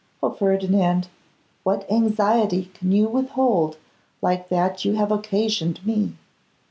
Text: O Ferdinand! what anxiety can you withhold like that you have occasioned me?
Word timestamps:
O 0.23 0.31
Ferdinand! 0.31 1.09
what 1.61 1.85
anxiety 1.91 2.71
can 2.73 2.91
you 2.91 3.07
withhold 3.07 3.77
like 4.19 4.49
that 4.49 4.83
you 4.83 4.93
have 4.95 5.11
occasioned 5.11 5.85
me? 5.85 6.13